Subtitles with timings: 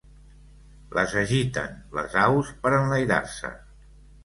[0.99, 3.55] Les agiten les aus per enlairar-se.